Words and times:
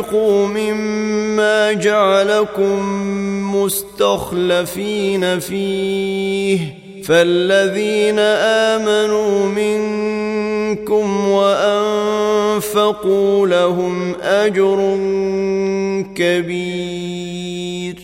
وانفقوا 0.00 0.46
مما 0.46 1.72
جعلكم 1.72 2.80
مستخلفين 3.56 5.38
فيه 5.38 6.84
فالذين 7.04 8.18
امنوا 8.78 9.46
منكم 9.46 11.28
وانفقوا 11.28 13.06
لهم 13.46 14.14
اجر 14.22 14.98
كبير 16.16 18.03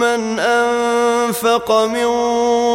من 0.00 0.38
انفق 0.38 1.84
من 1.84 2.06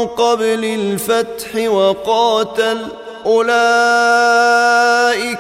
قبل 0.06 0.66
الفتح 0.66 1.56
وقاتل 1.56 2.78
اولئك 3.26 3.54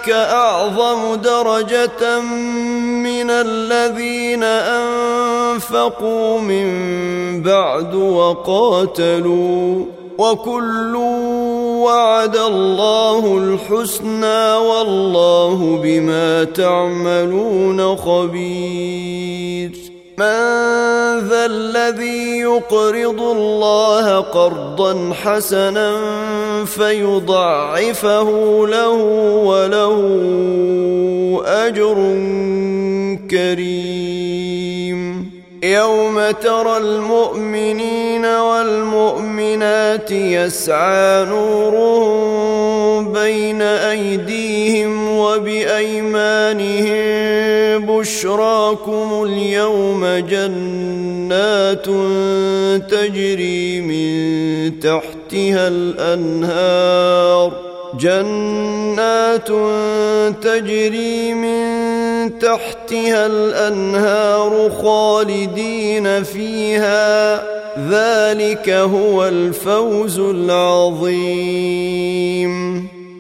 اعظم 0.10 1.16
درجه 1.16 2.20
من 2.20 3.30
الذين 3.30 4.44
انفقوا 5.54 6.40
من 6.40 6.68
بعد 7.42 7.96
وقاتلوا 7.96 9.86
وكل 10.18 10.96
وعد 11.84 12.38
الله 12.38 13.38
الحسنى 13.38 14.54
والله 14.54 15.80
بما 15.84 16.44
تعملون 16.44 17.96
خبير 17.96 19.23
من 20.18 21.30
ذا 21.30 21.46
الذي 21.46 22.40
يقرض 22.40 23.22
الله 23.22 24.20
قرضا 24.20 25.14
حسنا 25.24 25.96
فيضعفه 26.66 28.30
له 28.68 28.92
وله 29.46 29.98
أجر 31.46 31.96
كريم. 33.32 34.24
يوم 35.64 36.32
ترى 36.32 36.78
المؤمنين 36.78 38.26
والمؤمنات 38.26 40.12
يسعى 40.12 41.26
نورهم 41.26 43.14
بين 43.14 43.62
أيديهم 43.62 45.18
وبأيمانهم 45.18 46.94
بشراكم 48.04 49.24
اليوم 49.24 50.06
جنات 50.06 51.86
تجري 52.92 53.82
من 53.82 54.80
تحتها 54.80 55.68
الأنهار 55.68 57.52
جنات 58.00 59.48
تجري 60.44 61.34
من 61.34 61.64
تحتها 62.40 63.26
الأنهار 63.26 64.72
خالدين 64.84 66.24
فيها 66.24 67.36
ذلك 67.90 68.70
هو 68.70 69.28
الفوز 69.28 70.20
العظيم 70.20 71.54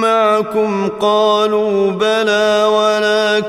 معكم 0.00 0.88
قالوا 1.00 1.90
بلى 1.90 2.64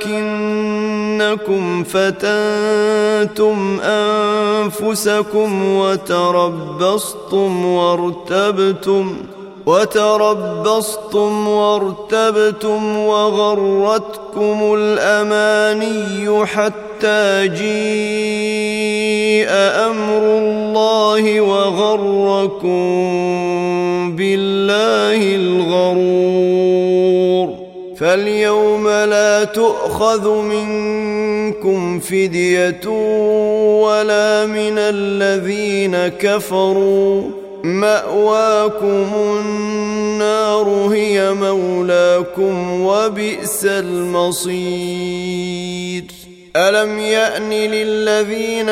ولكنكم 0.09 1.83
فتنتم 1.83 3.79
أنفسكم 3.83 5.75
وتربصتم 5.75 7.65
وارتبتم 7.65 9.15
وتربصتم 9.65 11.47
وارتبتم 11.47 12.97
وغرتكم 12.97 14.73
الأماني 14.77 16.45
حتى 16.45 17.47
جيء 17.47 18.81
أمر 19.89 20.23
الله 20.37 21.41
وغركم 21.41 22.81
بالله 24.15 25.35
الغرور 25.35 26.30
فاليوم 28.01 28.87
لا 28.87 29.43
تؤخذ 29.43 30.29
منكم 30.29 31.99
فدية 31.99 32.87
ولا 33.81 34.45
من 34.45 34.77
الذين 34.77 36.07
كفروا. 36.07 37.23
مأواكم 37.63 39.07
النار 39.15 40.69
هي 40.91 41.33
مولاكم 41.33 42.81
وبئس 42.81 43.65
المصير. 43.65 44.51
ألم 46.55 46.99
يأن 46.99 47.49
للذين 47.49 48.69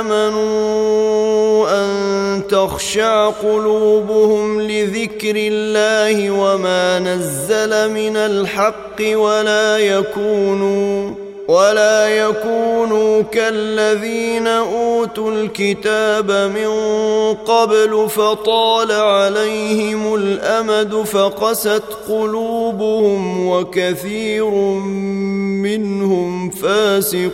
آمنوا 0.00 1.68
أن 1.70 2.42
تخشع 2.48 3.30
قلوبهم 3.30 4.60
لذكر 4.60 5.34
الله 5.36 6.30
وما 6.30 6.98
نزل 6.98 7.90
من 7.90 8.16
الحق 8.16 9.00
ولا 9.00 9.78
يكونوا 9.78 11.21
ولا 11.52 12.08
يكونوا 12.08 13.22
كالذين 13.22 14.46
أوتوا 14.46 15.30
الكتاب 15.30 16.30
من 16.30 16.68
قبل 17.34 18.08
فطال 18.08 18.92
عليهم 18.92 20.14
الأمد 20.14 20.94
فقست 20.94 21.82
قلوبهم 22.08 23.48
وكثير 23.48 24.50
منهم 25.64 26.50
فاسقون. 26.50 27.32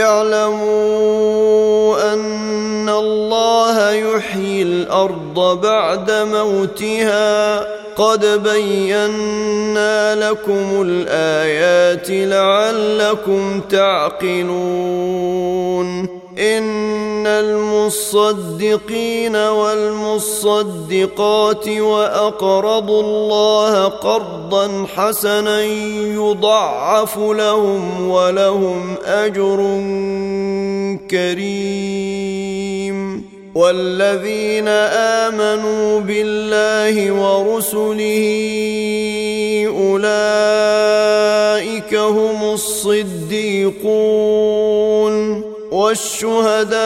اعلموا 0.00 1.52
أن 2.14 2.88
الله 2.88 3.90
يحيي 3.90 4.62
الأرض 4.62 5.60
بعد 5.60 6.10
موتها. 6.10 7.60
قد 7.96 8.42
بينا 8.42 10.14
لكم 10.14 10.82
الآيات 10.86 12.06
لعلكم 12.10 13.60
تعقلون. 13.60 14.62
إن 16.38 17.26
المصدقين 17.26 19.36
والمصدقات 19.36 20.08
وأقرضوا 21.68 23.02
الله 23.02 23.84
قرضا 23.84 24.86
حسنا 24.94 25.64
يضعف 26.14 27.18
لهم 27.18 28.08
ولهم 28.08 28.94
أجر 29.04 29.56
كريم. 31.10 33.22
والذين 33.54 34.68
آمنوا 35.28 36.00
بالله 36.00 37.12
ورسله 37.12 38.24
أولئك 39.76 41.92
هم 41.94 42.52
الصديقون. 42.52 44.51
والشهداء 45.92 46.76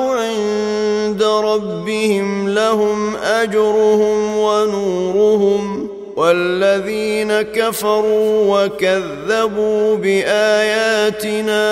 عند 0.00 1.22
ربهم 1.22 2.48
لهم 2.48 3.16
أجرهم 3.16 4.36
ونورهم 4.36 5.88
والذين 6.16 7.42
كفروا 7.42 8.64
وكذبوا 8.64 9.96
بآياتنا 9.96 11.62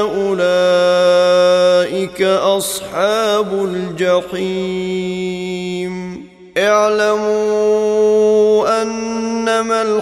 أولئك 0.00 1.52
أصحاب 2.22 3.52
الجحيم. 3.64 5.18
اعلموا 6.58 7.47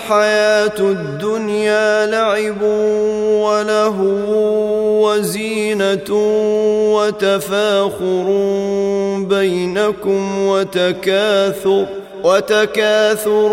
انما 0.07 0.15
الحياة 0.15 0.79
الدنيا 0.81 2.07
لعب 2.07 2.63
وله 3.43 4.01
وزينة 5.03 6.11
وتفاخر 6.95 8.27
بينكم 9.29 10.47
وتكاثر 10.47 11.87
وتكاثر 12.25 13.51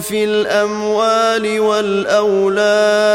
في 0.00 0.24
الأموال 0.24 1.60
والأولاد 1.60 3.14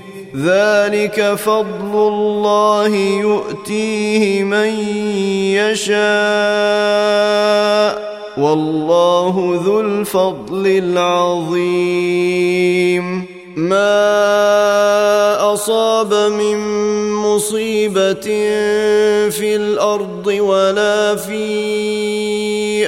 ذلك 0.35 1.33
فضل 1.35 1.93
الله 1.93 2.95
يؤتيه 2.95 4.43
من 4.43 4.69
يشاء 5.59 6.01
والله 8.37 9.61
ذو 9.65 9.79
الفضل 9.79 10.67
العظيم. 10.67 12.11
ما 13.55 15.53
أصاب 15.53 16.13
من 16.13 16.57
مصيبة 17.13 18.27
في 19.29 19.55
الأرض 19.55 20.27
ولا 20.27 21.15
في 21.15 22.87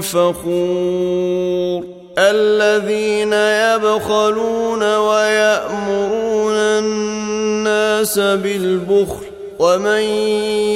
فخور. 0.00 1.84
الذين 2.18 3.32
يبخلون 3.32 4.96
ويأمرون 4.96 6.54
الناس 6.54 8.18
بالبخل. 8.18 9.24
ومن 9.58 10.00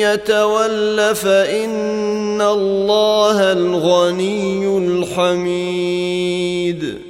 يتول 0.00 1.14
فإن 1.14 2.40
الله 2.40 3.52
الغني 3.52 4.78
الحميد. 4.78 6.98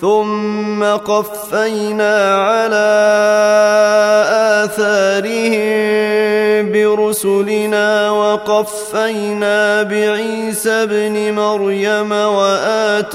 ثم 0.00 0.84
قفينا 0.84 2.34
على 2.34 2.88
آثارهم 4.64 5.78
برسلنا 6.72 8.10
وقفينا 8.10 9.82
بعيسى 9.82 10.70
ابن 10.70 11.32
مريم 11.32 12.12
وآتيناه 12.12 13.08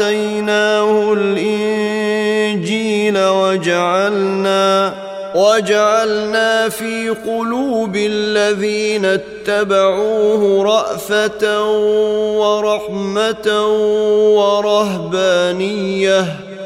الإنجيل 1.13 3.17
وجعلنا 3.17 4.93
وجعلنا 5.35 6.69
في 6.69 7.09
قلوب 7.09 7.95
الذين 7.95 9.05
اتبعوه 9.05 10.63
رأفة 10.63 11.63
ورحمة 12.39 13.67
ورهبانية 14.37 16.25